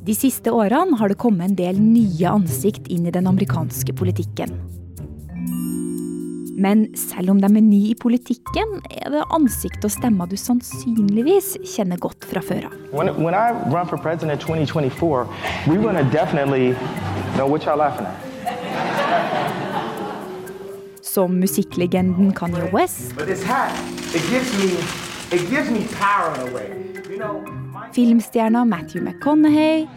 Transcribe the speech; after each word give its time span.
De 0.00 0.14
siste 0.16 0.50
årene 0.50 0.96
har 0.96 1.12
det 1.12 1.20
kommet 1.20 1.50
en 1.50 1.56
del 1.58 1.80
nye 1.80 2.30
ansikt 2.30 2.88
inn 2.88 3.04
i 3.06 3.12
den 3.14 3.28
amerikanske 3.28 3.92
politikken. 3.94 4.54
Men 6.60 6.86
selv 6.96 7.30
om 7.32 7.40
de 7.40 7.48
er 7.48 7.62
nye 7.64 7.92
i 7.92 7.96
politikken, 7.96 8.80
er 8.90 9.12
det 9.14 9.22
ansikt 9.32 9.84
og 9.86 9.92
stemmer 9.94 10.28
du 10.28 10.36
sannsynligvis 10.36 11.54
kjenner 11.64 12.00
godt 12.00 12.26
fra 12.28 12.42
før 12.44 12.68
av. 12.68 12.74
When, 12.92 13.12
when 13.16 13.36
I 13.36 13.52
run 13.72 13.88
for 13.88 13.96
president 13.96 14.32
in 14.32 14.38
2024, 14.38 15.28
we're 15.66 15.80
going 15.80 15.96
to 15.96 16.04
definitely 16.12 16.74
know 17.36 17.46
what 17.46 17.64
y'all 17.64 17.78
laughing 17.80 18.06
at. 18.06 18.16
Som 21.00 21.40
musikklegenden 21.40 22.32
Kanye 22.32 22.68
West, 22.72 23.16
But 25.30 25.38
this 25.38 25.48
hat, 25.48 25.50
it 25.50 25.50
gives 25.50 25.70
me, 25.70 25.78
it 25.78 25.80
gives 25.80 25.92
me 25.92 25.98
power 25.98 26.34
in 26.34 26.40
a 26.40 26.54
way. 26.54 26.68
You 27.10 27.18
know, 27.18 27.40
my 27.72 27.88
filmstjerna 27.90 28.64
Matthew 28.68 29.00
McConaughey, 29.02 29.88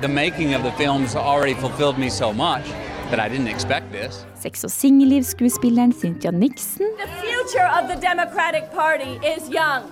The 0.00 0.08
making 0.08 0.54
of 0.54 0.62
the 0.62 0.72
films 0.72 1.16
already 1.16 1.54
fulfilled 1.54 1.98
me 1.98 2.10
so 2.10 2.32
much 2.32 2.64
that 3.10 3.18
I 3.18 3.28
didn't 3.28 3.48
expect 3.48 3.92
this. 3.92 4.24
sex- 4.34 4.64
og 4.64 4.70
singellivsskuespilleren 4.70 5.92
Cynthia 5.92 6.30
Nixon 6.30 6.86
The 6.98 7.08
future 7.26 7.66
of 7.66 7.88
the 7.88 7.96
Democratic 8.08 8.64
Party 8.72 9.18
is 9.36 9.48
young. 9.48 9.82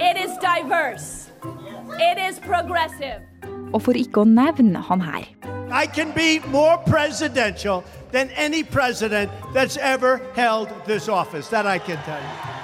It 0.00 0.16
is 0.24 0.30
diverse. 0.40 1.30
It 2.00 2.18
is 2.30 2.38
progressive. 2.40 3.20
og 3.72 3.82
for 3.82 3.92
ikke 3.92 4.20
å 4.20 4.24
nevne 4.24 4.80
han 4.80 5.00
her. 5.00 5.24
I 5.72 5.86
can 5.86 6.12
be 6.12 6.40
more 6.50 6.78
presidential 6.86 7.82
than 8.12 8.30
any 8.36 8.62
president 8.62 9.30
that's 9.54 9.76
ever 9.76 10.20
held 10.34 10.68
this 10.86 11.08
office. 11.08 11.48
That 11.48 11.66
I 11.66 11.78
can 11.78 11.98
tell 12.06 12.20
you. 12.20 12.55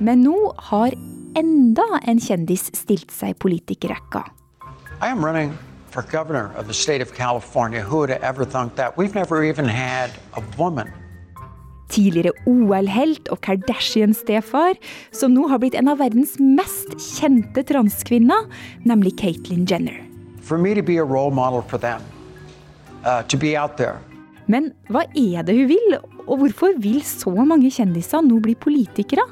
Men 0.00 0.22
nå 0.24 0.52
har 0.56 0.94
enda 1.36 1.84
en 2.08 2.20
kjendis 2.20 2.70
stilt 2.72 3.10
seg 3.12 3.34
i 3.34 3.36
politikerrekka. 3.44 4.22
I 5.00 5.08
am 5.12 5.24
running 5.24 5.52
for 5.90 6.02
governor 6.02 6.50
of 6.56 6.66
the 6.68 6.74
state 6.74 7.02
of 7.02 7.12
California. 7.12 7.82
Who 7.82 7.98
would 7.98 8.10
have 8.10 8.22
ever 8.22 8.44
thunk 8.44 8.76
that? 8.76 8.96
We've 8.96 9.14
never 9.14 9.44
even 9.44 9.68
had 9.68 10.10
a 10.32 10.42
woman. 10.56 10.88
Tidligere 11.90 12.32
OL-helt 12.46 13.28
og 13.28 13.40
Kardashian-stefar, 13.42 14.78
som 15.12 15.34
nå 15.34 15.48
har 15.50 15.58
blitt 15.58 15.74
en 15.74 15.90
av 15.90 15.98
verdens 15.98 16.36
mest 16.38 16.94
kjente 17.18 17.64
transkvinner, 17.66 18.46
nemlig 18.86 19.16
Caitlyn 19.20 19.66
Jenner. 19.66 19.98
For 20.40 20.56
me 20.56 20.72
to 20.74 20.82
be 20.82 20.96
a 20.96 21.04
role 21.04 21.34
model 21.34 21.60
for 21.62 21.78
them, 21.78 22.00
uh, 23.04 23.22
to 23.26 23.36
be 23.36 23.56
out 23.58 23.76
there. 23.76 23.98
Men 24.46 24.70
hva 24.88 25.04
er 25.18 25.44
det 25.44 25.58
hun 25.58 25.68
vil, 25.70 25.98
og 26.24 26.40
hvorfor 26.40 26.78
vil 26.78 27.02
så 27.04 27.34
mange 27.34 27.68
kjendiser 27.74 28.22
nå 28.24 28.38
bli 28.40 28.54
politikere? 28.54 29.26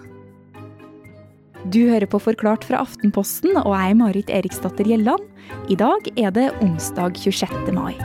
Du 1.66 1.80
hører 1.90 2.06
på 2.06 2.20
Forklart 2.22 2.62
fra 2.64 2.78
Aftenposten, 2.84 3.56
og 3.58 3.72
jeg 3.74 3.90
er 3.90 3.96
Marit 3.98 4.28
Eriksdatter 4.30 4.86
Gjelland. 4.86 5.24
I 5.68 5.74
dag 5.74 6.06
er 6.16 6.30
det 6.30 6.52
onsdag 6.62 7.18
26. 7.18 7.72
mai. 7.74 7.96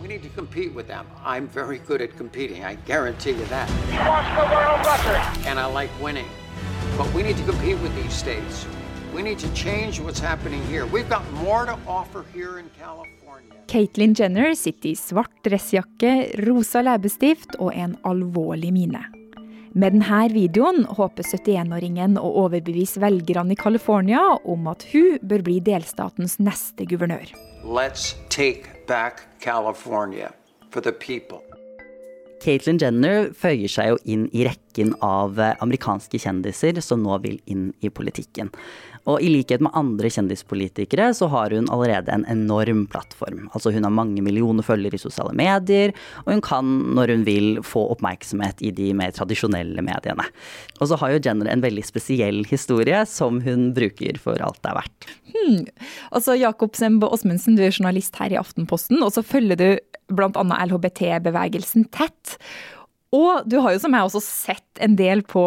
We 0.00 0.06
need 0.06 0.22
to 0.22 0.30
compete 0.30 0.70
with 0.72 0.86
them. 0.86 1.04
I'm 1.24 1.48
very 1.48 1.78
good 1.88 2.00
at 2.00 2.16
competing. 2.16 2.62
I 2.62 2.76
guarantee 2.86 3.32
you 3.32 3.44
that. 3.50 3.68
And 5.48 5.58
I 5.58 5.66
like 5.66 5.90
winning. 6.00 6.28
But 6.96 7.12
we 7.12 7.22
need 7.22 7.36
to 7.38 7.44
compete 7.44 7.78
with 7.82 7.94
these 8.00 8.14
states. 8.14 8.66
We 9.14 9.22
need 9.22 9.38
to 9.40 9.48
change 9.54 10.00
what's 10.00 10.20
happening 10.20 10.62
here. 10.70 10.86
We've 10.86 11.08
got 11.08 11.24
more 11.32 11.66
to 11.66 11.76
offer 11.88 12.24
here 12.32 12.58
in 12.60 12.70
California. 12.78 13.52
Caitlyn 13.66 14.14
Jenner 14.14 14.54
sitter 14.54 14.92
i 14.92 14.94
svart 14.96 15.42
dressjakke, 15.44 16.38
rosa 16.46 16.82
leppestift 16.86 17.58
og 17.58 17.74
en 17.74 17.96
alvorlig 18.04 18.72
mine. 18.72 19.11
Med 19.72 19.94
denne 19.94 20.26
videoen 20.28 20.82
håper 20.98 21.24
71-åringen 21.24 22.18
å 22.20 22.28
overbevise 22.42 23.00
velgerne 23.00 23.54
i 23.54 23.56
California 23.56 24.20
om 24.44 24.68
at 24.68 24.84
hun 24.90 25.16
bør 25.24 25.44
bli 25.46 25.54
delstatens 25.64 26.36
neste 26.36 26.84
guvernør. 26.90 27.32
Let's 27.64 28.12
take 28.28 28.68
back 28.86 29.24
California 29.40 30.34
for 30.68 30.84
the 30.84 30.92
people. 30.92 31.40
Caitlyn 32.42 32.80
Jenner 32.82 33.30
føyer 33.38 33.70
seg 33.70 33.92
jo 33.92 33.98
inn 34.04 34.26
i 34.34 34.44
rekken 34.44 34.92
av 35.00 35.40
eh, 35.40 35.54
amerikanske 35.62 36.18
kjendiser 36.20 36.80
som 36.84 37.00
nå 37.04 37.20
vil 37.22 37.38
inn 37.46 37.70
i 37.80 37.88
politikken. 37.88 38.50
Og 39.10 39.22
i 39.22 39.30
likhet 39.32 39.62
med 39.64 39.74
andre 39.78 40.10
kjendispolitikere 40.12 41.08
så 41.16 41.26
har 41.32 41.54
hun 41.54 41.68
allerede 41.72 42.12
en 42.14 42.26
enorm 42.30 42.84
plattform. 42.90 43.48
Altså 43.50 43.72
hun 43.74 43.86
har 43.86 43.94
mange 43.94 44.22
millioner 44.22 44.66
følgere 44.66 44.98
i 44.98 45.02
sosiale 45.02 45.34
medier, 45.38 45.94
og 46.24 46.32
hun 46.34 46.42
kan, 46.44 46.70
når 46.96 47.14
hun 47.16 47.24
vil, 47.26 47.48
få 47.66 47.84
oppmerksomhet 47.94 48.62
i 48.62 48.70
de 48.74 48.92
mer 48.96 49.14
tradisjonelle 49.14 49.82
mediene. 49.84 50.26
Og 50.80 50.90
så 50.90 50.98
har 51.00 51.14
jo 51.14 51.22
Jenner 51.22 51.50
en 51.50 51.64
veldig 51.64 51.84
spesiell 51.86 52.42
historie 52.50 53.02
som 53.10 53.40
hun 53.44 53.70
bruker 53.76 54.18
for 54.22 54.38
alt 54.42 54.60
det 54.62 54.72
er 54.72 54.78
verdt. 54.80 55.10
Altså, 56.12 56.36
Jakob 56.38 56.76
Sembo 56.78 57.08
Osmundsen, 57.12 57.56
du 57.58 57.64
er 57.64 57.72
journalist 57.72 58.16
her 58.20 58.34
i 58.34 58.38
Aftenposten, 58.38 59.02
og 59.02 59.14
så 59.16 59.24
følger 59.26 59.58
du 59.58 59.66
bl.a. 60.12 60.44
LHBT-bevegelsen 60.66 61.88
tett. 61.94 62.36
Og 63.12 63.44
du 63.44 63.58
har 63.60 63.74
jo 63.74 63.80
som 63.82 63.92
jeg 63.92 64.08
også 64.08 64.22
sett 64.24 64.80
en 64.80 64.94
del 64.96 65.20
på 65.28 65.44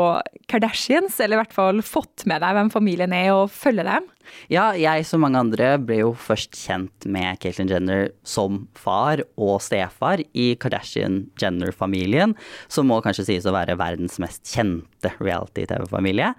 Kardashians, 0.51 1.17
eller 1.17 1.39
i 1.39 1.41
hvert 1.41 1.55
fall 1.55 1.81
fått 1.85 2.27
med 2.29 2.43
deg 2.43 2.53
hvem 2.53 2.69
familien 2.69 3.13
er, 3.15 3.31
og 3.33 3.49
følger 3.53 3.87
dem. 3.89 4.05
Ja, 4.53 4.67
jeg 4.77 5.05
som 5.09 5.23
mange 5.25 5.41
andre 5.41 5.71
ble 5.81 5.99
jo 6.03 6.11
først 6.17 6.53
kjent 6.59 7.07
med 7.09 7.39
Caitlyn 7.41 7.69
Jenner 7.69 8.09
som 8.25 8.67
far 8.77 9.23
og 9.33 9.57
stefar 9.65 10.21
i 10.37 10.51
Kardashian-Jenner-familien, 10.61 12.35
som 12.69 12.89
må 12.89 12.99
kanskje 13.05 13.25
sies 13.31 13.49
å 13.49 13.55
være 13.55 13.77
verdens 13.81 14.19
mest 14.21 14.45
kjente 14.53 15.13
reality-TV-familie. 15.17 16.35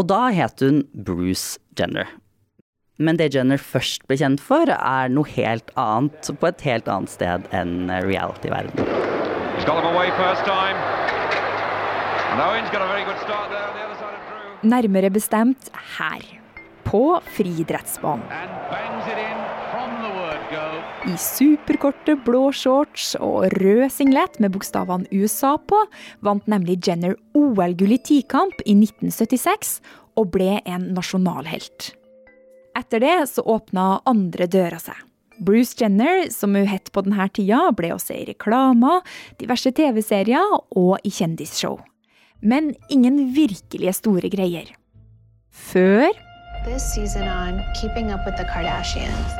Og 0.00 0.08
da 0.08 0.22
het 0.32 0.64
hun 0.64 0.86
Bruce 0.96 1.60
Jenner. 1.76 2.08
Men 2.96 3.20
det 3.20 3.34
Jenner 3.34 3.60
først 3.60 4.06
ble 4.08 4.16
kjent 4.16 4.40
for, 4.40 4.72
er 4.72 5.12
noe 5.12 5.28
helt 5.36 5.68
annet, 5.76 6.32
på 6.32 6.48
et 6.48 6.64
helt 6.64 6.88
annet 6.88 7.12
sted 7.12 7.44
enn 7.52 7.92
reality-verden. 8.08 9.15
Nærmere 14.62 15.10
bestemt 15.10 15.70
her. 15.98 16.22
På 16.86 17.18
friidrettsbanen. 17.34 18.26
I 21.06 21.16
superkorte 21.18 22.14
blå 22.26 22.44
shorts 22.54 23.16
og 23.18 23.48
rød 23.56 23.88
singlet 23.90 24.38
med 24.42 24.54
bokstavene 24.54 25.10
USA 25.10 25.56
på, 25.58 25.82
vant 26.22 26.46
nemlig 26.50 26.78
Jenner 26.86 27.16
OL-gull 27.34 27.96
i 27.96 28.00
tikamp 28.10 28.62
i 28.64 28.76
1976 28.78 29.80
og 30.16 30.30
ble 30.34 30.60
en 30.62 30.92
nasjonalhelt. 30.94 31.90
Etter 32.78 33.02
det 33.02 33.18
så 33.32 33.42
åpna 33.42 33.96
andre 34.06 34.46
døra 34.50 34.78
seg. 34.82 35.05
Bruce 35.38 35.76
Jenner, 35.80 36.30
som 36.30 36.54
hun 36.54 36.68
het 36.70 36.90
på 36.92 37.02
denne 37.04 37.28
tida, 37.34 37.66
ble 37.76 37.92
også 37.94 38.14
i 38.16 38.24
reklamer, 38.30 39.02
diverse 39.40 39.72
TV-serier 39.76 40.56
og 40.76 40.96
i 41.04 41.12
kjendisshow. 41.12 41.80
Men 42.40 42.74
ingen 42.92 43.34
virkelige 43.36 43.96
store 43.96 44.30
greier. 44.32 44.72
Før 45.52 46.08
This 46.66 46.82
season 46.94 47.28
on 47.28 47.60
Keeping 47.80 48.10
Up 48.10 48.26
with 48.26 48.36
the 48.36 48.44
Kardashians. 48.44 49.36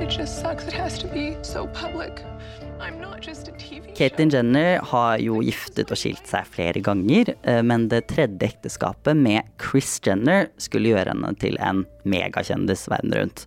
It 0.00 0.10
just 0.10 0.40
sucks 0.40 0.66
it 0.66 0.72
has 0.72 0.98
to 0.98 1.08
be 1.08 1.36
so 1.42 1.66
public. 1.66 2.22
I'm 2.80 3.00
not 3.00 3.22
just 3.22 3.48
a 3.48 3.52
TV 3.52 3.94
Caitlyn 3.96 4.30
Jenner 4.30 4.82
har 4.82 5.18
jo 5.22 5.40
giftet 5.42 5.90
og 5.94 5.98
skilt 5.98 6.26
seg 6.28 6.46
flere 6.50 6.82
ganger, 6.84 7.32
eh, 7.42 7.62
men 7.62 7.88
det 7.88 8.08
tredje 8.12 8.50
ekteskapet 8.50 9.16
med 9.16 9.46
Chris 9.62 9.96
Jenner 10.04 10.50
skulle 10.58 10.92
gjøre 10.92 11.14
henne 11.14 11.32
til 11.40 11.56
en 11.62 11.84
megakjendis 12.08 12.86
verden 12.90 13.14
rundt. 13.16 13.46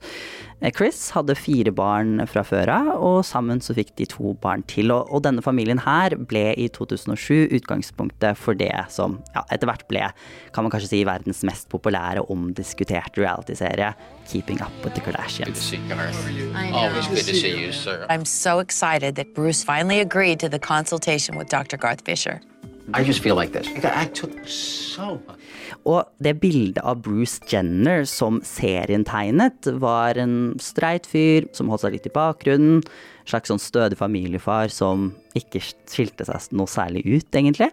Eh, 0.59 0.71
Chris 0.73 1.11
hadde 1.13 1.35
fire 1.37 1.71
barn 1.75 2.23
fra 2.29 2.41
før 2.45 2.71
av, 2.73 2.89
og 2.97 3.19
sammen 3.27 3.61
så 3.61 3.75
fikk 3.77 3.93
de 3.99 4.07
to 4.09 4.33
barn 4.41 4.63
til. 4.69 4.91
Og, 4.93 5.11
og 5.13 5.23
denne 5.27 5.43
familien 5.45 5.81
her 5.85 6.15
ble 6.17 6.49
i 6.57 6.67
2007 6.73 7.53
utgangspunktet 7.59 8.39
for 8.41 8.57
det 8.57 8.73
som 8.93 9.19
ja, 9.35 9.45
etter 9.53 9.69
hvert 9.69 9.85
ble, 9.91 10.07
kan 10.55 10.65
man 10.65 10.73
kanskje 10.73 10.91
si, 10.95 11.03
verdens 11.07 11.43
mest 11.47 11.69
populære 11.73 12.25
og 12.25 12.33
omdiskuterte 12.33 13.21
realityserie, 13.21 13.93
Keeping 14.27 14.59
Up 14.61 14.73
with 14.83 14.95
the 14.95 15.01
Kardashians. 15.01 15.71
Always 16.73 17.07
good 17.07 17.23
to 17.23 17.33
see 17.33 17.55
you, 17.55 17.71
sir. 17.71 18.05
I'm 18.09 18.25
so 18.25 18.59
excited 18.59 19.15
that 19.15 19.33
Bruce 19.35 19.63
finally 19.63 19.99
agreed 19.99 20.39
to 20.39 20.49
the 20.49 20.59
consultation 20.59 21.37
with 21.37 21.49
Dr. 21.49 21.77
Garth 21.77 22.01
Fisher. 22.03 22.41
I 22.95 23.03
just 23.03 23.19
feel 23.19 23.35
like 23.35 23.51
this. 23.51 23.67
I 23.83 24.05
took 24.15 24.31
so. 24.47 25.17
Og 25.87 26.07
det 26.23 26.37
bildet 26.39 26.79
av 26.87 27.01
Bruce 27.03 27.43
Jenner 27.51 28.05
som 28.07 28.39
serien 28.47 29.03
tegnet, 29.07 29.67
var 29.79 30.19
en 30.19 30.55
streit 30.63 31.07
fyr 31.07 31.47
som 31.55 31.71
holdt 31.71 31.83
seg 31.83 31.97
litt 31.97 32.07
i 32.07 32.13
bakgrunnen. 32.15 32.83
Slags 33.27 33.51
sånn 33.51 33.59
stødig 33.59 33.99
familiefar 33.99 34.71
som 34.71 35.09
ikke 35.35 35.61
skilte 35.63 36.27
seg 36.27 36.53
noe 36.55 36.71
særlig 36.71 37.03
ut, 37.07 37.27
egentlig. 37.35 37.69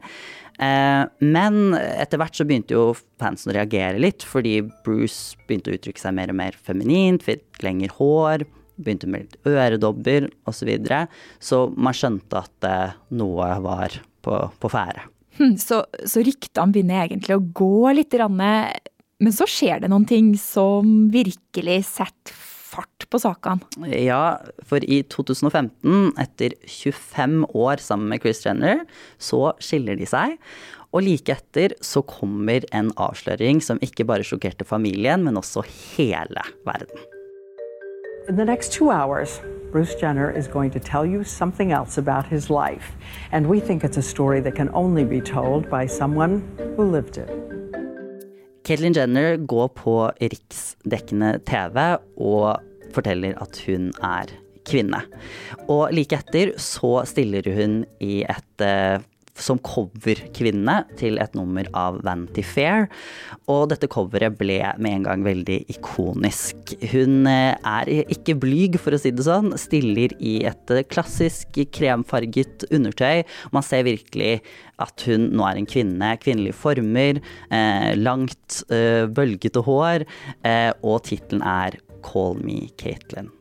Eh, 0.62 1.02
men 1.22 1.78
etter 1.78 2.20
hvert 2.20 2.38
så 2.38 2.46
begynte 2.46 2.76
jo 2.76 2.88
fansen 3.22 3.50
å 3.50 3.56
reagere 3.56 4.02
litt, 4.02 4.26
fordi 4.26 4.60
Bruce 4.86 5.38
begynte 5.46 5.72
å 5.72 5.78
uttrykke 5.78 6.02
seg 6.02 6.14
mer 6.18 6.34
og 6.34 6.38
mer 6.42 6.58
feminint, 6.58 7.22
fikk 7.26 7.62
lengre 7.66 7.94
hår, 7.98 8.46
begynte 8.82 9.10
med 9.10 9.26
litt 9.26 9.38
øredobber 9.46 10.28
osv. 10.46 10.58
Så, 10.58 10.68
videre. 10.70 11.04
så 11.42 11.64
man 11.74 11.94
skjønte 11.94 12.42
at 12.42 12.68
eh, 12.70 12.98
noe 13.18 13.50
var 13.62 13.98
på, 14.24 14.38
på 14.60 14.72
ferde. 14.72 15.04
Hm, 15.38 15.56
Så, 15.58 15.82
så 16.06 16.22
ryktene 16.24 16.74
begynner 16.74 17.04
egentlig 17.08 17.36
å 17.36 17.44
gå 17.54 17.92
litt 17.96 18.14
Men 18.14 19.34
så 19.34 19.46
skjer 19.50 19.82
det 19.82 19.90
noen 19.90 20.06
ting 20.06 20.34
som 20.38 21.08
virkelig 21.12 21.84
setter 21.90 22.34
fart 22.74 23.06
på 23.10 23.20
sakene. 23.22 23.62
Ja, 23.86 24.38
for 24.66 24.82
i 24.82 25.02
2015, 25.06 26.14
etter 26.18 26.56
25 26.66 27.44
år 27.54 27.82
sammen 27.82 28.10
med 28.10 28.24
Chris 28.24 28.42
Jenner, 28.44 28.82
så 29.18 29.52
skiller 29.62 29.98
de 30.00 30.08
seg. 30.10 30.38
Og 30.94 31.06
like 31.06 31.34
etter 31.34 31.74
så 31.82 32.04
kommer 32.06 32.66
en 32.74 32.92
avsløring 33.00 33.62
som 33.62 33.82
ikke 33.82 34.06
bare 34.06 34.26
sjokkerte 34.26 34.66
familien, 34.66 35.24
men 35.26 35.38
også 35.38 35.64
hele 35.96 36.44
verden. 36.66 37.13
In 38.26 38.36
the 38.36 38.44
next 38.44 38.72
two 38.72 38.90
hours, 38.90 39.38
Bruce 39.70 39.94
Jenner 39.96 40.30
is 40.30 40.48
going 40.48 40.70
to 40.70 40.80
tell 40.80 41.04
you 41.04 41.24
something 41.24 41.72
else 41.72 41.98
about 41.98 42.24
his 42.24 42.48
life. 42.48 42.92
And 43.32 43.46
we 43.48 43.60
think 43.60 43.84
it's 43.84 43.98
a 43.98 44.02
story 44.02 44.40
that 44.40 44.54
can 44.54 44.70
only 44.72 45.04
be 45.04 45.20
told 45.20 45.68
by 45.68 45.86
someone 45.86 46.40
who 46.76 46.84
lived 46.84 47.18
it. 47.18 47.28
Caitlyn 48.64 48.94
Jenner 48.94 49.36
går 49.36 49.68
på 49.68 50.10
riksdekkende 50.20 51.38
TV 51.44 51.98
og 52.16 52.62
forteller 52.96 53.36
at 53.42 53.60
hun 53.66 53.92
er 54.00 54.32
kvinne. 54.64 55.02
Og 55.68 55.92
like 55.92 56.16
etter 56.16 56.54
så 56.56 57.02
stiller 57.04 57.44
hun 57.52 57.82
i 58.00 58.22
et 58.24 58.64
eh, 58.64 59.04
som 59.34 59.58
coverkvinne 59.66 60.76
til 60.98 61.18
et 61.22 61.34
nummer 61.36 61.66
av 61.76 61.98
Vanity 62.06 62.44
Fair. 62.46 62.86
Og 63.50 63.66
dette 63.72 63.88
coveret 63.90 64.36
ble 64.38 64.60
med 64.78 64.98
en 64.98 65.06
gang 65.08 65.24
veldig 65.26 65.58
ikonisk. 65.74 66.74
Hun 66.92 67.26
eh, 67.30 67.54
er 67.58 67.90
ikke 68.04 68.36
blyg, 68.40 68.78
for 68.80 68.94
å 68.94 69.00
si 69.00 69.12
det 69.14 69.26
sånn. 69.26 69.52
Stiller 69.60 70.14
i 70.22 70.36
et 70.46 70.74
eh, 70.74 70.84
klassisk 70.86 71.58
kremfarget 71.74 72.68
undertøy. 72.70 73.24
Man 73.54 73.66
ser 73.66 73.86
virkelig 73.88 74.38
at 74.82 75.06
hun 75.08 75.30
nå 75.34 75.46
er 75.48 75.60
en 75.60 75.70
kvinne. 75.70 76.14
Kvinnelige 76.22 76.58
former, 76.58 77.20
eh, 77.50 77.92
langt, 77.98 78.62
bølgete 79.14 79.62
hår. 79.66 80.04
Og 80.84 80.98
tittelen 81.06 81.42
er 81.46 81.78
Call 82.04 82.38
Me 82.44 82.68
Caitlyn. 82.80 83.32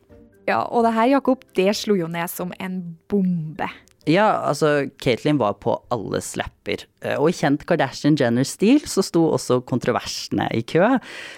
Ja, 0.48 0.66
og 0.66 0.84
det 0.84 0.94
her, 0.98 1.08
Jakob, 1.16 1.44
det 1.56 1.72
slo 1.80 1.96
jo 1.96 2.10
ned 2.12 2.28
som 2.32 2.52
en 2.60 2.82
bombe. 3.12 3.70
Ja, 4.10 4.26
altså, 4.50 4.90
Caitlyn 5.00 5.40
var 5.40 5.56
på 5.64 5.78
alles 5.94 6.34
lepper. 6.40 6.84
Eh, 7.06 7.16
og 7.16 7.30
i 7.30 7.38
kjent 7.38 7.64
Kardashian-Jenner-stil 7.70 8.84
så 8.90 9.04
sto 9.06 9.24
også 9.32 9.62
kontroversene 9.70 10.50
i 10.52 10.64
kø. 10.68 10.84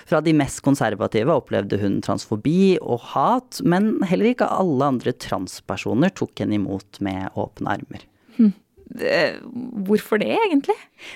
Fra 0.10 0.22
de 0.26 0.34
mest 0.38 0.64
konservative 0.66 1.36
opplevde 1.36 1.78
hun 1.82 2.00
transfobi 2.06 2.76
og 2.82 3.04
hat, 3.14 3.62
men 3.62 4.00
heller 4.10 4.32
ikke 4.32 4.50
alle 4.50 4.90
andre 4.96 5.14
transpersoner 5.14 6.14
tok 6.18 6.42
henne 6.42 6.58
imot 6.58 7.02
med 7.06 7.38
åpne 7.38 7.78
armer. 7.78 8.08
Hm. 8.40 8.54
Hvorfor 8.86 10.22
det, 10.22 10.30
egentlig? 10.30 10.76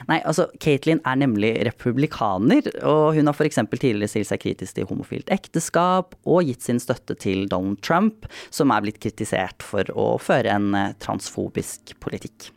Nei, 0.10 0.19
altså, 0.27 0.48
Caitlyn 0.60 1.01
er 1.07 1.19
nemlig 1.21 1.51
republikaner, 1.68 2.66
og 2.81 3.16
hun 3.16 3.30
har 3.30 3.38
f.eks. 3.38 3.62
tidligere 3.71 4.10
stilt 4.12 4.31
seg 4.31 4.42
kritisk 4.44 4.80
til 4.80 4.89
homofilt 4.89 5.30
ekteskap, 5.33 6.18
og 6.25 6.50
gitt 6.50 6.66
sin 6.66 6.81
støtte 6.81 7.16
til 7.21 7.45
Donald 7.51 7.81
Trump, 7.86 8.27
som 8.50 8.74
er 8.74 8.83
blitt 8.86 9.01
kritisert 9.04 9.63
for 9.66 9.88
å 9.94 10.16
føre 10.21 10.56
en 10.57 10.74
eh, 10.75 10.95
transfobisk 11.04 11.94
politikk. 12.04 12.50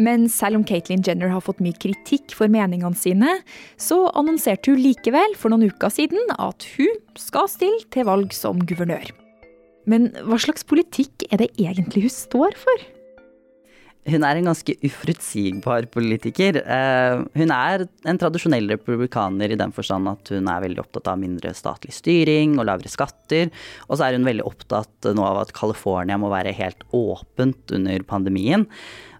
Men 0.00 0.28
selv 0.32 0.60
om 0.60 0.64
Caitlyn 0.64 1.02
Jenner 1.04 1.32
har 1.32 1.42
fått 1.44 1.60
mye 1.64 1.76
kritikk 1.76 2.32
for 2.36 2.52
meningene 2.52 2.96
sine, 2.96 3.40
så 3.80 4.06
annonserte 4.16 4.72
hun 4.72 4.80
likevel 4.80 5.34
for 5.36 5.52
noen 5.52 5.68
uker 5.68 5.92
siden 5.92 6.30
at 6.38 6.64
hun 6.76 7.02
skal 7.20 7.50
stille 7.52 7.84
til 7.92 8.08
valg 8.08 8.32
som 8.36 8.62
guvernør. 8.64 9.10
Men 9.90 10.10
hva 10.28 10.38
slags 10.40 10.64
politikk 10.68 11.26
er 11.30 11.42
det 11.42 11.52
egentlig 11.58 12.06
hun 12.06 12.14
står 12.14 12.56
for? 12.60 12.88
Hun 14.08 14.24
er 14.24 14.38
en 14.38 14.46
ganske 14.48 14.74
uforutsigbar 14.80 15.84
politiker. 15.92 16.56
Eh, 16.62 17.22
hun 17.36 17.50
er 17.52 17.84
en 18.08 18.20
tradisjonell 18.20 18.70
republikaner 18.72 19.52
i 19.52 19.58
den 19.60 19.74
forstand 19.76 20.08
at 20.08 20.30
hun 20.32 20.48
er 20.48 20.62
veldig 20.64 20.80
opptatt 20.80 21.10
av 21.12 21.20
mindre 21.20 21.52
statlig 21.56 21.92
styring 21.92 22.54
og 22.56 22.64
lavere 22.70 22.88
skatter. 22.88 23.50
Og 23.90 23.98
så 23.98 24.06
er 24.06 24.16
hun 24.16 24.24
veldig 24.24 24.46
opptatt 24.48 25.10
nå 25.12 25.26
av 25.26 25.42
at 25.42 25.52
California 25.56 26.16
må 26.20 26.32
være 26.32 26.56
helt 26.56 26.86
åpent 26.96 27.76
under 27.76 28.06
pandemien. 28.08 28.64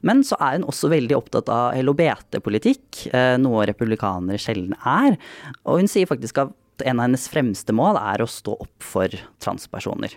Men 0.01 0.25
så 0.25 0.41
er 0.41 0.57
hun 0.57 0.65
også 0.73 0.89
veldig 0.95 1.19
opptatt 1.19 1.53
av 1.53 1.77
LHBT-politikk, 1.77 3.05
eh, 3.13 3.37
noe 3.43 3.69
republikanere 3.69 4.41
sjelden 4.41 4.73
er. 4.81 5.21
Og 5.67 5.83
hun 5.83 5.93
sier 5.93 6.09
faktisk 6.09 6.41
at 6.47 6.57
en 6.89 6.97
av 6.97 7.11
hennes 7.11 7.29
fremste 7.29 7.77
mål 7.77 8.01
er 8.01 8.25
å 8.25 8.33
stå 8.33 8.57
opp 8.65 8.81
for 8.81 9.13
transpersoner. 9.45 10.17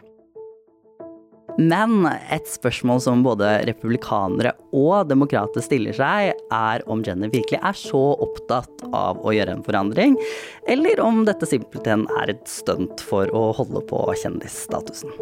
Men 1.58 2.08
et 2.34 2.48
spørsmål 2.50 3.02
som 3.04 3.22
både 3.26 3.46
republikanere 3.70 4.56
og 4.74 5.06
demokrater 5.10 5.62
stiller 5.62 5.94
seg, 5.94 6.32
er 6.50 6.86
om 6.90 7.04
Jenner 7.06 7.30
virkelig 7.30 7.60
er 7.62 7.78
så 7.78 8.02
opptatt 8.26 8.82
av 8.90 9.22
å 9.22 9.36
gjøre 9.36 9.60
en 9.60 9.66
forandring, 9.66 10.18
eller 10.66 11.04
om 11.04 11.22
dette 11.28 11.46
simpelthen 11.50 12.08
er 12.24 12.34
et 12.34 12.44
stunt 12.50 13.06
for 13.06 13.30
å 13.38 13.52
holde 13.60 13.86
på 13.86 14.02
kjendisstatusen. 14.24 15.14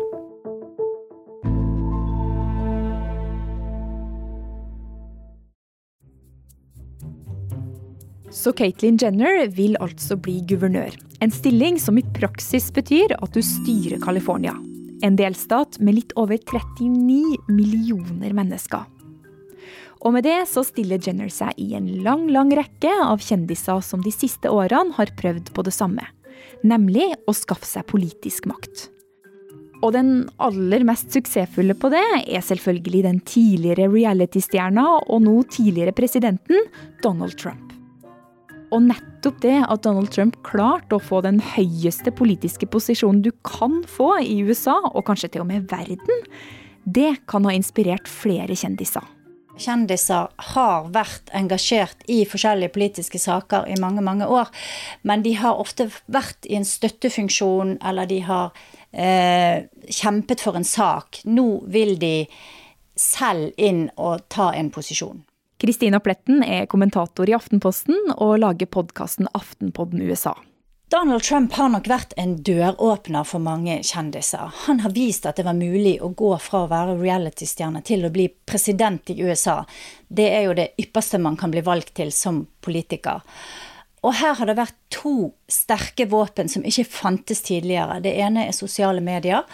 Så 8.31 8.55
Caitlyn 8.55 8.95
Jenner 8.95 9.49
vil 9.51 9.75
altså 9.83 10.15
bli 10.15 10.39
guvernør. 10.47 10.95
En 11.19 11.35
stilling 11.35 11.75
som 11.77 11.99
i 11.99 12.07
praksis 12.15 12.71
betyr 12.71 13.19
at 13.19 13.35
du 13.35 13.43
styrer 13.43 13.99
California 14.01 14.55
en 15.05 15.17
delstat 15.19 15.79
med 15.79 15.97
litt 15.97 16.15
over 16.19 16.39
39 16.39 17.37
millioner 17.49 18.35
mennesker. 18.37 18.87
Og 20.01 20.15
med 20.15 20.25
det 20.25 20.39
så 20.49 20.63
stiller 20.65 21.01
Jenner 21.01 21.29
seg 21.29 21.57
i 21.61 21.73
en 21.77 21.89
lang, 22.05 22.25
lang 22.33 22.49
rekke 22.57 22.93
av 23.05 23.21
kjendiser 23.21 23.83
som 23.85 24.01
de 24.01 24.13
siste 24.13 24.49
årene 24.49 24.97
har 24.97 25.13
prøvd 25.19 25.53
på 25.53 25.65
det 25.67 25.75
samme. 25.75 26.07
Nemlig 26.65 27.11
å 27.29 27.35
skaffe 27.37 27.69
seg 27.69 27.85
politisk 27.89 28.49
makt. 28.49 28.87
Og 29.81 29.93
den 29.95 30.11
aller 30.41 30.85
mest 30.85 31.13
suksessfulle 31.13 31.73
på 31.77 31.89
det 31.93 32.05
er 32.21 32.45
selvfølgelig 32.45 33.03
den 33.07 33.19
tidligere 33.25 33.89
reality-stjerna 33.89 34.87
og 35.01 35.25
nå 35.25 35.39
tidligere 35.53 35.95
presidenten 35.97 36.69
Donald 37.01 37.37
Trump. 37.41 37.70
Og 38.71 38.85
nettopp 38.87 39.41
det 39.43 39.57
at 39.65 39.83
Donald 39.83 40.13
Trump 40.15 40.37
klarte 40.47 40.95
å 40.95 41.03
få 41.03 41.19
den 41.25 41.41
høyeste 41.43 42.13
politiske 42.15 42.69
posisjonen 42.71 43.23
du 43.25 43.31
kan 43.47 43.81
få 43.87 44.13
i 44.23 44.39
USA, 44.47 44.77
og 44.93 45.05
kanskje 45.09 45.33
til 45.33 45.43
og 45.43 45.49
med 45.51 45.67
verden, 45.71 46.27
det 46.85 47.25
kan 47.29 47.45
ha 47.45 47.53
inspirert 47.53 48.07
flere 48.09 48.55
kjendiser. 48.57 49.03
Kjendiser 49.61 50.31
har 50.55 50.87
vært 50.95 51.29
engasjert 51.35 52.05
i 52.09 52.23
forskjellige 52.25 52.71
politiske 52.73 53.19
saker 53.21 53.67
i 53.69 53.75
mange, 53.81 54.01
mange 54.01 54.25
år. 54.25 54.49
Men 55.03 55.25
de 55.25 55.35
har 55.37 55.59
ofte 55.59 55.89
vært 56.07 56.47
i 56.47 56.55
en 56.57 56.65
støttefunksjon, 56.65 57.75
eller 57.85 58.09
de 58.09 58.21
har 58.25 58.55
eh, 58.91 59.67
kjempet 59.91 60.41
for 60.41 60.57
en 60.57 60.65
sak. 60.65 61.21
Nå 61.27 61.65
vil 61.69 61.97
de 62.01 62.15
selv 62.97 63.51
inn 63.61 63.89
og 63.99 64.23
ta 64.31 64.51
en 64.55 64.71
posisjon. 64.73 65.21
Kristina 65.61 65.99
Pletten 65.99 66.41
er 66.41 66.65
kommentator 66.65 67.29
i 67.29 67.35
Aftenposten 67.37 68.15
og 68.15 68.39
lager 68.41 68.65
podkasten 68.65 69.27
Aftenpodden 69.37 70.01
USA. 70.01 70.33
Donald 70.89 71.21
Trump 71.21 71.53
har 71.53 71.69
nok 71.69 71.85
vært 71.85 72.15
en 72.17 72.33
døråpner 72.41 73.27
for 73.29 73.43
mange 73.45 73.75
kjendiser. 73.85 74.49
Han 74.65 74.81
har 74.81 74.95
vist 74.95 75.27
at 75.29 75.37
det 75.37 75.45
var 75.45 75.59
mulig 75.59 75.99
å 76.01 76.09
gå 76.17 76.31
fra 76.41 76.63
å 76.63 76.71
være 76.71 76.97
reality-stjerne 76.97 77.83
til 77.85 78.07
å 78.07 78.11
bli 78.11 78.25
president 78.49 79.13
i 79.13 79.19
USA. 79.21 79.59
Det 80.09 80.27
er 80.33 80.47
jo 80.47 80.57
det 80.57 80.71
ypperste 80.81 81.21
man 81.21 81.37
kan 81.37 81.53
bli 81.53 81.61
valgt 81.61 81.93
til 82.01 82.09
som 82.09 82.41
politiker. 82.65 83.21
Og 84.01 84.17
her 84.17 84.33
har 84.41 84.49
det 84.49 84.57
vært 84.57 84.79
to 84.89 85.29
sterke 85.45 86.09
våpen 86.09 86.49
som 86.49 86.65
ikke 86.65 86.89
fantes 86.89 87.45
tidligere. 87.45 88.01
Det 88.01 88.17
ene 88.17 88.49
er 88.49 88.57
sosiale 88.57 89.05
medier. 89.05 89.45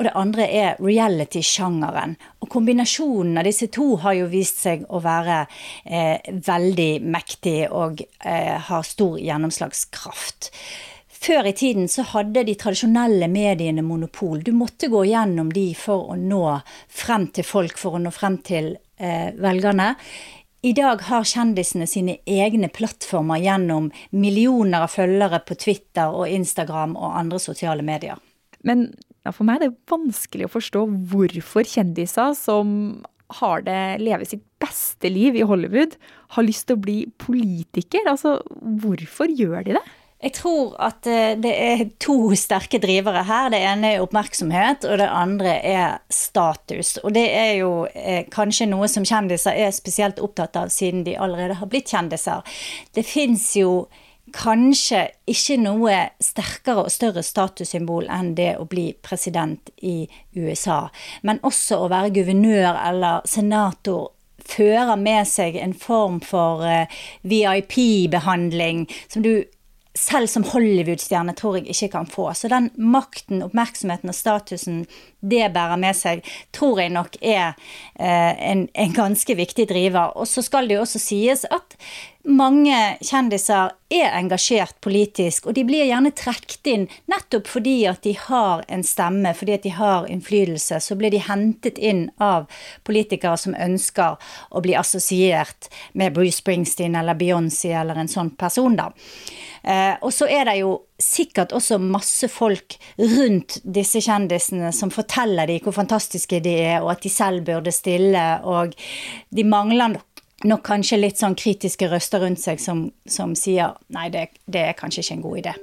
Og 0.00 0.06
det 0.06 0.16
andre 0.16 0.46
er 0.48 0.78
reality-sjangeren. 0.80 2.14
Og 2.40 2.48
kombinasjonen 2.48 3.36
av 3.36 3.44
disse 3.44 3.66
to 3.68 3.98
har 4.00 4.14
jo 4.16 4.30
vist 4.32 4.62
seg 4.64 4.86
å 4.88 4.96
være 5.04 5.42
eh, 5.84 6.30
veldig 6.46 6.92
mektig 7.04 7.66
og 7.68 8.00
eh, 8.00 8.56
har 8.64 8.86
stor 8.88 9.18
gjennomslagskraft. 9.20 10.48
Før 11.20 11.50
i 11.50 11.52
tiden 11.52 11.84
så 11.92 12.06
hadde 12.14 12.46
de 12.48 12.54
tradisjonelle 12.56 13.28
mediene 13.28 13.84
monopol. 13.84 14.40
Du 14.40 14.54
måtte 14.56 14.88
gå 14.88 15.02
gjennom 15.10 15.50
de 15.52 15.66
for 15.76 16.14
å 16.14 16.16
nå 16.16 16.40
frem 16.88 17.28
til 17.36 17.44
folk, 17.44 17.76
for 17.76 17.98
å 17.98 18.00
nå 18.00 18.08
frem 18.16 18.40
til 18.40 18.70
eh, 18.96 19.28
velgerne. 19.36 19.90
I 20.64 20.72
dag 20.80 21.04
har 21.10 21.28
kjendisene 21.28 21.84
sine 21.88 22.16
egne 22.24 22.72
plattformer 22.72 23.44
gjennom 23.44 23.92
millioner 24.16 24.88
av 24.88 24.96
følgere 24.96 25.44
på 25.44 25.60
Twitter 25.60 26.08
og 26.08 26.32
Instagram 26.32 26.96
og 26.96 27.20
andre 27.20 27.44
sosiale 27.44 27.84
medier. 27.84 28.16
Men 28.64 28.88
ja, 29.26 29.32
for 29.32 29.46
meg 29.46 29.60
er 29.60 29.68
det 29.68 29.78
vanskelig 29.90 30.48
å 30.48 30.52
forstå 30.54 30.84
hvorfor 31.12 31.68
kjendiser 31.68 32.36
som 32.38 33.02
har 33.40 33.62
det, 33.66 33.80
lever 34.02 34.26
sitt 34.26 34.42
beste 34.60 35.10
liv 35.12 35.36
i 35.38 35.46
Hollywood, 35.46 35.94
har 36.34 36.46
lyst 36.46 36.66
til 36.68 36.78
å 36.78 36.82
bli 36.82 36.98
politiker. 37.20 38.08
Altså, 38.10 38.38
hvorfor 38.82 39.30
gjør 39.30 39.66
de 39.68 39.76
det? 39.78 39.86
Jeg 40.20 40.34
tror 40.36 40.74
at 40.84 41.06
eh, 41.08 41.32
det 41.40 41.52
er 41.54 41.86
to 42.02 42.34
sterke 42.36 42.80
drivere 42.82 43.22
her. 43.24 43.48
Det 43.54 43.60
ene 43.64 43.94
er 43.94 44.02
oppmerksomhet, 44.04 44.84
og 44.84 45.00
det 45.00 45.06
andre 45.08 45.54
er 45.64 45.94
status. 46.12 46.98
Og 47.00 47.14
det 47.16 47.24
er 47.32 47.54
jo 47.62 47.70
eh, 47.94 48.26
kanskje 48.32 48.68
noe 48.68 48.88
som 48.92 49.06
kjendiser 49.06 49.56
er 49.56 49.72
spesielt 49.72 50.20
opptatt 50.20 50.58
av, 50.60 50.68
siden 50.74 51.06
de 51.06 51.16
allerede 51.16 51.56
har 51.62 51.70
blitt 51.72 51.88
kjendiser. 51.88 52.44
Det 52.92 53.06
fins 53.08 53.48
jo 53.56 53.86
kanskje 54.34 55.06
ikke 55.30 55.56
noe 55.60 55.96
sterkere 56.22 56.86
og 56.86 56.94
større 56.94 57.22
statussymbol 57.26 58.08
enn 58.12 58.34
det 58.38 58.54
å 58.60 58.66
bli 58.70 58.90
president 59.02 59.72
i 59.82 60.04
USA. 60.36 60.86
Men 61.22 61.42
også 61.46 61.84
å 61.84 61.90
være 61.92 62.14
guvernør 62.20 62.72
eller 62.74 63.28
senator 63.28 64.10
fører 64.50 64.96
med 64.98 65.28
seg 65.28 65.58
en 65.60 65.74
form 65.76 66.18
for 66.24 66.64
eh, 66.66 67.00
VIP-behandling 67.22 68.86
som 69.08 69.22
du 69.22 69.34
selv 69.96 70.30
som 70.30 70.44
Hollywood-stjerne 70.46 71.34
tror 71.38 71.58
jeg 71.58 71.74
ikke 71.74 71.90
kan 71.96 72.06
få. 72.08 72.28
Så 72.34 72.48
den 72.50 72.70
makten, 72.78 73.42
oppmerksomheten 73.42 74.12
og 74.12 74.16
statusen 74.16 74.84
det 75.20 75.50
bærer 75.54 75.80
med 75.80 75.98
seg, 75.98 76.22
tror 76.54 76.80
jeg 76.80 76.94
nok 76.94 77.18
er 77.20 77.56
eh, 77.98 78.32
en, 78.52 78.68
en, 78.70 78.94
ganske 78.94 79.36
viktig 79.36 79.66
driver. 79.70 80.14
Og 80.16 80.30
så 80.30 80.44
skal 80.46 80.70
det 80.70 80.78
jo 80.78 80.84
også 80.86 81.02
sies 81.02 81.44
at 81.50 81.76
mange 82.30 82.76
kjendiser 83.04 83.74
er 83.90 84.14
engasjert 84.14 84.76
politisk, 84.84 85.48
og 85.50 85.56
de 85.56 85.64
blir 85.66 85.88
gjerne 85.88 86.12
trukket 86.16 86.70
inn 86.70 86.86
nettopp 87.10 87.48
fordi 87.50 87.74
at 87.90 88.04
de 88.06 88.14
har 88.16 88.62
en 88.70 88.84
stemme, 88.86 89.32
fordi 89.34 89.56
at 89.56 89.66
de 89.66 89.74
har 89.74 90.06
innflytelse. 90.10 90.78
Så 90.80 90.96
blir 90.98 91.10
de 91.10 91.22
hentet 91.26 91.78
inn 91.78 92.06
av 92.22 92.46
politikere 92.86 93.36
som 93.40 93.56
ønsker 93.58 94.18
å 94.50 94.62
bli 94.62 94.76
assosiert 94.78 95.70
med 95.92 96.14
Bruce 96.14 96.38
Springsteen 96.38 96.98
eller 96.98 97.18
Beyoncé 97.18 97.74
eller 97.80 97.98
en 97.98 98.10
sånn 98.10 98.34
person, 98.38 98.78
da. 98.78 98.92
Eh, 99.62 99.96
og 100.00 100.12
så 100.14 100.24
er 100.30 100.46
det 100.48 100.60
jo 100.62 100.76
sikkert 101.00 101.52
også 101.56 101.76
masse 101.80 102.28
folk 102.32 102.76
rundt 102.96 103.58
disse 103.64 104.00
kjendisene 104.04 104.70
som 104.72 104.92
forteller 104.92 105.48
dem 105.50 105.60
hvor 105.64 105.76
fantastiske 105.76 106.40
de 106.44 106.54
er, 106.62 106.78
og 106.80 106.94
at 106.94 107.04
de 107.04 107.12
selv 107.12 107.44
burde 107.48 107.72
stille, 107.74 108.24
og 108.48 108.72
de 109.28 109.44
mangler 109.48 109.96
nok 109.96 110.09
nok 110.46 110.62
kanskje 110.64 111.00
litt 111.00 111.20
sånn 111.20 111.36
kritiske 111.38 111.88
røster 111.90 112.22
rundt 112.24 112.40
seg 112.40 112.60
som, 112.62 112.88
som 113.08 113.34
sier 113.38 113.76
nei, 113.92 114.08
det, 114.12 114.30
det, 114.46 114.70
er 114.70 114.78
kanskje 114.78 115.04
ikke 115.04 115.16
en 115.18 115.26
god 115.26 115.42
idé. 115.42 115.56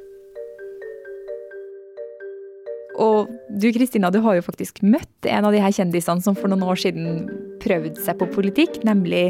Og 2.97 3.33
du 3.53 3.67
Kristina, 3.73 4.09
du 4.09 4.19
har 4.25 4.37
jo 4.37 4.45
faktisk 4.45 4.81
møtt 4.81 5.29
en 5.29 5.45
av 5.45 5.53
de 5.53 5.61
her 5.61 5.73
kjendisene 5.73 6.23
som 6.25 6.37
for 6.37 6.49
noen 6.49 6.65
år 6.65 6.81
siden 6.81 7.27
prøvde 7.61 8.01
seg 8.01 8.17
på 8.17 8.29
politikk, 8.33 8.81
nemlig 8.87 9.29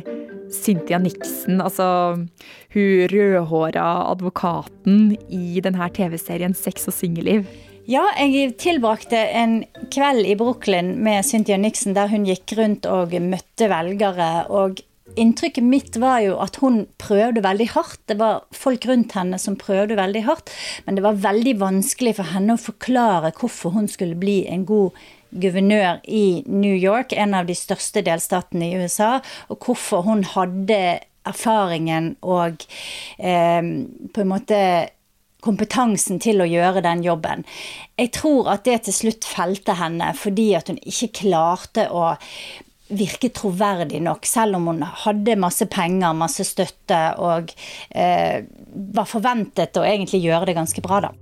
Cynthia 0.53 0.99
Nixon. 1.03 1.59
Altså 1.59 1.87
hun 2.75 3.07
rødhåra 3.11 3.87
advokaten 4.13 5.17
i 5.27 5.59
denne 5.63 5.89
TV-serien 5.95 6.55
Sex 6.55 6.87
og 6.87 6.95
singelliv. 6.95 7.47
Ja, 7.87 8.03
jeg 8.19 8.57
tilbrakte 8.59 9.19
en 9.31 9.61
kveld 9.93 10.27
i 10.27 10.35
Brooklyn 10.39 10.97
med 11.03 11.23
Cynthia 11.23 11.55
Nixon 11.59 11.95
der 11.95 12.11
hun 12.11 12.27
gikk 12.27 12.55
rundt 12.59 12.87
og 12.87 13.15
møtte 13.23 13.69
velgere. 13.71 14.47
og 14.51 14.81
inntrykket 15.19 15.65
mitt 15.65 15.97
var 15.99 16.21
jo 16.23 16.37
at 16.43 16.59
hun 16.61 16.85
prøvde 17.01 17.43
veldig 17.45 17.69
hardt. 17.73 17.99
Det 18.09 18.17
var 18.19 18.45
folk 18.55 18.87
rundt 18.89 19.15
henne 19.17 19.39
som 19.41 19.57
prøvde 19.59 19.97
veldig 19.99 20.23
hardt. 20.29 20.53
Men 20.85 20.97
det 20.97 21.05
var 21.05 21.21
veldig 21.25 21.57
vanskelig 21.61 22.17
for 22.19 22.33
henne 22.33 22.55
å 22.57 22.61
forklare 22.61 23.33
hvorfor 23.37 23.75
hun 23.77 23.89
skulle 23.91 24.19
bli 24.19 24.43
en 24.51 24.65
god 24.69 24.97
guvernør 25.37 25.99
i 26.07 26.43
New 26.47 26.75
York, 26.75 27.13
en 27.13 27.35
av 27.35 27.47
de 27.49 27.55
største 27.57 28.03
delstatene 28.05 28.69
i 28.69 28.77
USA, 28.79 29.17
og 29.51 29.65
hvorfor 29.65 30.05
hun 30.07 30.23
hadde 30.35 31.01
erfaringen 31.27 32.13
og 32.23 32.63
eh, 33.19 33.59
på 34.13 34.23
en 34.23 34.31
måte 34.31 34.59
kompetansen 35.43 36.19
til 36.23 36.41
å 36.41 36.47
gjøre 36.49 36.83
den 36.85 37.03
jobben. 37.05 37.43
Jeg 37.99 38.13
tror 38.17 38.49
at 38.51 38.65
det 38.67 38.81
til 38.87 38.95
slutt 38.95 39.27
felte 39.27 39.77
henne 39.79 40.09
fordi 40.17 40.49
at 40.57 40.71
hun 40.71 40.79
ikke 40.81 41.13
klarte 41.21 41.87
å 41.93 42.15
virke 42.89 43.29
troverdig 43.35 43.99
nok, 44.03 44.25
selv 44.27 44.55
om 44.59 44.69
hun 44.71 44.83
hadde 45.03 45.35
masse 45.39 45.67
penger, 45.71 46.15
masse 46.15 46.45
støtte 46.47 46.99
og 47.19 47.51
eh, 47.91 48.43
var 48.93 49.09
forventet 49.09 49.77
å 49.79 49.85
egentlig 49.87 50.23
gjøre 50.23 50.49
det 50.49 50.57
ganske 50.57 50.83
bra, 50.85 51.01
da. 51.07 51.13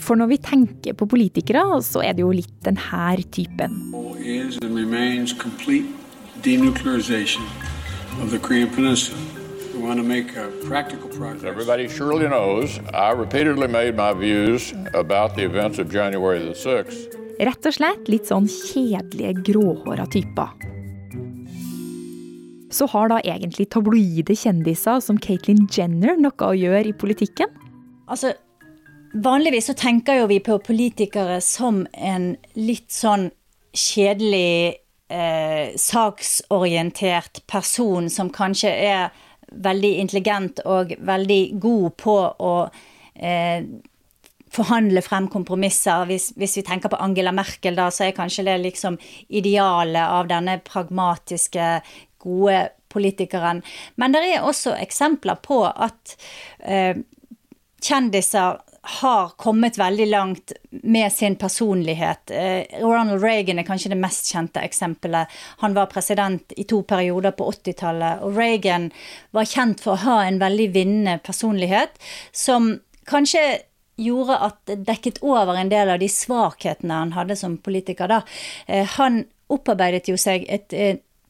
For 0.00 0.16
når 0.16 0.30
vi 0.30 0.38
tenker 0.38 0.94
på 0.96 1.08
politikere, 1.10 1.64
så 1.82 2.00
er 2.04 2.14
det 2.14 2.22
jo 2.22 2.30
litt 2.32 2.68
typen. 3.34 3.74
A 9.80 10.50
practical 10.66 11.08
progress. 11.08 11.44
Everybody 11.44 11.88
surely 11.88 12.28
knows 12.28 12.78
I 12.92 13.12
repeatedly 13.12 13.66
made 13.66 13.96
my 13.96 14.12
views 14.12 14.72
about 14.94 15.36
the 15.36 15.44
events 15.44 15.78
of 15.78 15.90
January 15.90 16.38
the 16.38 16.52
6th 16.52 17.19
Rett 17.40 17.66
og 17.66 17.72
slett 17.72 18.10
litt 18.12 18.28
sånn 18.28 18.48
kjedelige, 18.50 19.32
gråhåra 19.48 20.04
typer. 20.12 20.52
Så 22.70 22.86
har 22.92 23.08
da 23.10 23.18
egentlig 23.24 23.70
tabloide 23.72 24.36
kjendiser 24.36 25.00
som 25.02 25.18
Caitlyn 25.18 25.64
Jenner 25.72 26.20
noe 26.20 26.46
å 26.46 26.54
gjøre 26.54 26.92
i 26.92 26.96
politikken? 26.96 27.50
Altså, 28.10 28.34
Vanligvis 29.12 29.66
så 29.66 29.74
tenker 29.74 30.20
jo 30.20 30.28
vi 30.30 30.38
på 30.38 30.60
politikere 30.62 31.40
som 31.42 31.82
en 31.98 32.36
litt 32.54 32.92
sånn 32.94 33.30
kjedelig, 33.74 34.76
eh, 35.10 35.74
saksorientert 35.74 37.42
person 37.50 38.06
som 38.10 38.30
kanskje 38.30 38.70
er 38.70 39.10
veldig 39.50 39.92
intelligent 39.98 40.62
og 40.64 40.94
veldig 41.02 41.58
god 41.58 41.96
på 41.98 42.16
å 42.38 42.54
eh, 43.16 43.66
forhandle 44.54 45.02
frem 45.04 45.28
kompromisser. 45.32 46.06
Hvis, 46.10 46.30
hvis, 46.38 46.58
vi 46.58 46.66
tenker 46.66 46.92
på 46.92 47.00
Angela 47.00 47.32
Merkel, 47.32 47.78
da, 47.78 47.90
så 47.94 48.08
er 48.08 48.16
kanskje 48.16 48.46
det 48.48 48.58
liksom 48.64 48.98
idealet 49.28 50.02
av 50.04 50.30
denne 50.30 50.58
pragmatiske, 50.66 51.72
gode 52.20 52.66
politikeren. 52.92 53.62
Men 53.96 54.12
det 54.12 54.24
er 54.26 54.44
også 54.44 54.74
eksempler 54.76 55.38
på 55.40 55.62
at 55.70 56.16
eh, 56.58 56.98
kjendiser 57.80 58.58
har 59.00 59.32
kommet 59.36 59.78
veldig 59.78 60.06
langt 60.08 60.52
med 60.70 61.12
sin 61.12 61.36
personlighet. 61.36 62.30
Eh, 62.30 62.80
Ronald 62.80 63.22
Reagan 63.22 63.60
er 63.60 63.68
kanskje 63.68 63.92
det 63.92 64.00
mest 64.00 64.30
kjente 64.32 64.62
eksempelet. 64.64 65.28
Han 65.64 65.76
var 65.76 65.90
president 65.92 66.54
i 66.56 66.64
to 66.68 66.82
perioder 66.88 67.36
på 67.36 67.50
80-tallet, 67.52 68.24
og 68.24 68.36
Reagan 68.36 68.90
var 69.36 69.48
kjent 69.48 69.84
for 69.84 69.96
å 69.96 70.04
ha 70.04 70.20
en 70.24 70.40
veldig 70.40 70.70
vinnende 70.76 71.18
personlighet 71.24 72.00
som 72.32 72.72
kanskje 73.10 73.44
gjorde 74.00 74.38
at 74.48 74.74
dekket 74.88 75.20
over 75.22 75.58
en 75.58 75.72
del 75.72 75.92
av 75.92 76.00
de 76.02 76.08
svakhetene 76.10 77.02
han 77.02 77.14
hadde 77.16 77.36
som 77.36 77.58
politiker. 77.58 78.08
da. 78.08 78.22
Eh, 78.66 78.86
han 78.96 79.24
opparbeidet 79.50 80.08
jo 80.08 80.16
seg 80.20 80.46
et 80.48 80.74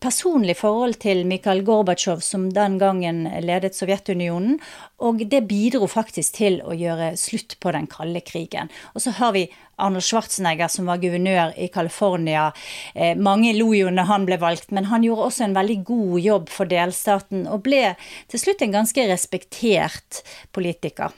personlig 0.01 0.57
forhold 0.61 0.99
til 1.03 1.23
Mikhail 1.29 1.63
Gorbatsjov, 1.65 2.23
som 2.25 2.49
den 2.55 2.79
gangen 2.81 3.25
ledet 3.45 3.77
Sovjetunionen, 3.77 4.59
og 5.05 5.25
det 5.31 5.43
bidro 5.49 5.89
faktisk 5.91 6.39
til 6.39 6.61
å 6.65 6.77
gjøre 6.77 7.13
slutt 7.21 7.59
på 7.61 7.73
den 7.77 7.89
kalde 7.91 8.23
krigen. 8.25 8.73
Og 8.95 9.05
så 9.05 9.15
har 9.19 9.35
vi 9.37 9.47
Arnold 9.81 10.05
Schwarzenegger, 10.05 10.69
som 10.73 10.89
var 10.89 11.01
guvernør 11.01 11.55
i 11.57 11.71
California. 11.73 12.51
Eh, 12.95 13.17
mange 13.17 13.55
lo 13.57 13.73
jo 13.77 13.93
når 13.93 14.09
han 14.11 14.29
ble 14.29 14.41
valgt, 14.41 14.73
men 14.73 14.89
han 14.91 15.05
gjorde 15.05 15.29
også 15.29 15.49
en 15.49 15.57
veldig 15.57 15.81
god 15.89 16.21
jobb 16.21 16.53
for 16.53 16.71
delstaten, 16.71 17.47
og 17.49 17.65
ble 17.69 17.97
til 18.33 18.45
slutt 18.45 18.65
en 18.65 18.79
ganske 18.81 19.09
respektert 19.13 20.23
politiker. 20.57 21.17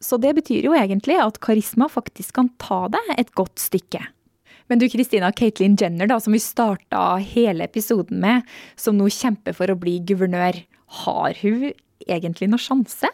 Så 0.00 0.18
det 0.22 0.34
betyr 0.38 0.68
jo 0.68 0.76
egentlig 0.78 1.18
at 1.18 1.40
karisma 1.42 1.88
faktisk 1.90 2.36
kan 2.38 2.52
ta 2.62 2.86
deg 2.92 3.12
et 3.18 3.32
godt 3.38 3.58
stykke. 3.58 4.04
Men 4.68 4.80
du 4.80 4.88
Kristina, 4.92 5.30
Caitlyn 5.32 5.76
Jenner, 5.80 6.08
da, 6.10 6.18
som 6.20 6.34
vi 6.36 6.40
starta 6.42 7.16
hele 7.24 7.64
episoden 7.64 8.20
med, 8.22 8.44
som 8.76 8.98
nå 8.98 9.08
kjemper 9.12 9.56
for 9.56 9.72
å 9.72 9.78
bli 9.80 9.96
guvernør, 10.06 10.60
har 11.04 11.40
hun 11.40 11.70
egentlig 12.06 12.50
noen 12.50 12.62
sjanse? 12.62 13.10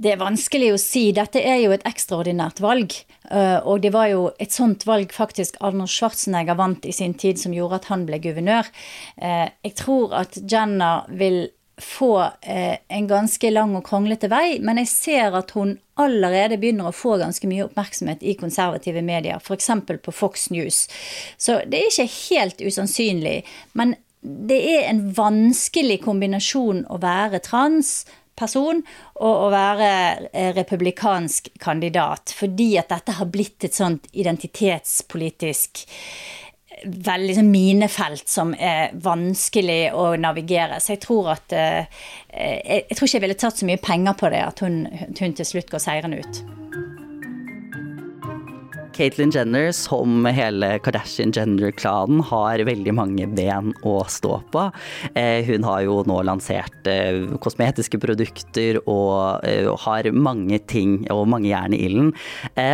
Det 0.00 0.14
er 0.14 0.20
vanskelig 0.20 0.70
å 0.72 0.80
si. 0.80 1.10
Dette 1.12 1.42
er 1.44 1.58
jo 1.60 1.74
et 1.74 1.84
ekstraordinært 1.88 2.62
valg. 2.64 2.94
Eh, 3.28 3.58
og 3.68 3.82
det 3.84 3.92
var 3.92 4.08
jo 4.08 4.22
et 4.40 4.54
sånt 4.54 4.86
valg 4.88 5.12
faktisk 5.12 5.58
Arnold 5.60 5.92
Schwarzenegger 5.92 6.56
vant 6.56 6.88
i 6.88 6.94
sin 6.96 7.12
tid, 7.20 7.40
som 7.40 7.52
gjorde 7.52 7.82
at 7.82 7.90
han 7.92 8.06
ble 8.08 8.20
guvernør. 8.24 8.70
Eh, 9.20 9.50
jeg 9.68 9.76
tror 9.82 10.16
at 10.22 10.40
Jenner 10.40 11.04
vil 11.20 11.42
få 11.84 12.14
eh, 12.42 12.76
en 12.88 13.08
ganske 13.10 13.50
lang 13.52 13.74
og 13.78 13.84
kronglete 13.88 14.30
vei, 14.32 14.58
men 14.64 14.80
jeg 14.82 14.90
ser 14.92 15.36
at 15.38 15.54
hun 15.56 15.76
allerede 16.00 16.58
begynner 16.60 16.90
å 16.90 16.96
få 16.96 17.16
ganske 17.20 17.48
mye 17.50 17.66
oppmerksomhet 17.66 18.22
i 18.24 18.36
konservative 18.40 19.02
medier, 19.04 19.40
f.eks. 19.40 19.70
på 20.04 20.14
Fox 20.14 20.48
News. 20.54 20.86
Så 21.36 21.60
det 21.66 21.80
er 21.80 21.90
ikke 21.90 22.08
helt 22.30 22.62
usannsynlig. 22.64 23.40
Men 23.76 23.96
det 24.20 24.60
er 24.76 24.88
en 24.90 25.06
vanskelig 25.16 26.00
kombinasjon 26.04 26.84
å 26.92 27.00
være 27.00 27.40
trans 27.44 28.02
person 28.40 28.80
og 29.20 29.46
å 29.46 29.48
være 29.52 29.90
eh, 30.32 30.52
republikansk 30.56 31.52
kandidat, 31.60 32.32
fordi 32.36 32.72
at 32.80 32.92
dette 32.92 33.16
har 33.18 33.28
blitt 33.32 33.68
et 33.68 33.76
sånt 33.76 34.08
identitetspolitisk 34.12 35.84
veldig 36.84 37.28
liksom, 37.30 37.50
minefelt 37.50 38.28
som 38.28 38.54
er 38.54 38.94
vanskelig 39.02 39.92
å 39.96 40.14
navigere. 40.20 40.80
Så 40.80 40.94
jeg 40.94 41.02
tror 41.04 41.32
at 41.34 41.54
eh, 41.56 41.84
jeg, 42.30 42.84
jeg, 42.88 42.96
tror 42.96 43.08
ikke 43.08 43.18
jeg 43.18 43.26
ville 43.26 43.40
tatt 43.42 43.60
så 43.60 43.68
mye 43.68 43.82
penger 43.82 44.18
på 44.20 44.32
det 44.32 44.42
at 44.46 44.64
hun, 44.64 44.82
hun 45.18 45.36
til 45.36 45.48
slutt 45.48 45.70
går 45.72 45.82
seirende 45.82 46.22
ut. 46.22 46.42
Caitlyn 48.96 49.32
Jenner, 49.34 49.70
som 49.76 50.24
hele 50.26 50.72
Kardashian 50.84 51.34
Jenner-klanen, 51.36 52.22
har 52.30 52.64
veldig 52.66 52.94
mange 52.96 53.28
ben 53.36 53.72
å 53.86 53.96
stå 54.10 54.40
på. 54.52 54.66
Eh, 55.14 55.44
hun 55.48 55.66
har 55.66 55.84
jo 55.86 56.00
nå 56.08 56.20
lansert 56.26 56.90
eh, 56.90 57.22
kosmetiske 57.42 58.00
produkter 58.02 58.80
og 58.84 59.46
har 59.84 60.10
mange 60.14 60.60
ting 60.70 60.98
og 61.12 61.28
mange 61.32 61.50
jern 61.50 61.76
i 61.76 61.84
ilden. 61.86 62.12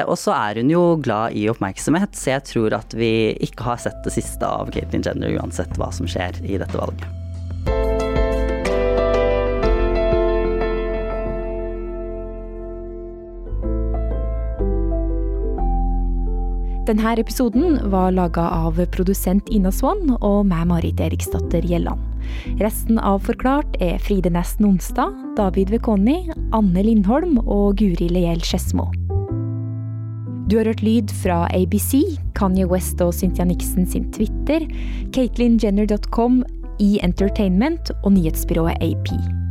Og 0.06 0.16
så 0.20 0.34
er 0.36 0.60
hun 0.60 0.72
jo 0.72 0.84
glad 1.02 1.36
i 1.36 1.46
oppmerksomhet, 1.52 2.16
så 2.16 2.36
jeg 2.36 2.48
tror 2.52 2.78
at 2.78 2.96
vi 2.96 3.12
ikke 3.46 3.70
har 3.70 3.82
sett 3.82 4.02
det 4.06 4.14
siste 4.16 4.48
av 4.48 4.72
Caitlyn 4.74 5.06
Jenner 5.06 5.38
uansett 5.40 5.78
hva 5.80 5.92
som 5.94 6.08
skjer 6.10 6.42
i 6.46 6.58
dette 6.60 6.76
valget. 6.78 7.25
Denne 16.86 17.16
episoden 17.18 17.80
var 17.90 18.12
laga 18.14 18.44
av 18.48 18.76
produsent 18.94 19.48
Ina 19.50 19.72
Swann 19.74 20.12
og 20.20 20.44
meg, 20.46 20.68
Marit 20.70 21.00
Eriksdatter 21.02 21.64
Gjelland. 21.66 21.98
Resten 22.62 23.00
av 23.02 23.24
Forklart 23.26 23.74
er 23.82 23.98
Fride 23.98 24.30
Næss 24.30 24.60
Nonstad, 24.62 25.16
David 25.34 25.72
Vekoni, 25.74 26.30
Anne 26.54 26.84
Lindholm 26.86 27.40
og 27.42 27.80
Guri 27.80 28.06
Leiel 28.06 28.38
Skedsmo. 28.38 28.86
Du 30.46 30.60
har 30.60 30.70
hørt 30.70 30.84
lyd 30.86 31.10
fra 31.24 31.48
ABC, 31.50 32.04
Kanye 32.38 32.68
West 32.70 33.02
og 33.02 33.10
Cynthia 33.18 33.48
Nixon 33.50 33.90
sin 33.90 34.06
Twitter, 34.14 34.68
KatelynJenner.com, 35.10 36.44
E 36.78 37.00
Entertainment 37.02 37.90
og 38.04 38.14
nyhetsbyrået 38.14 38.78
AP. 38.78 39.45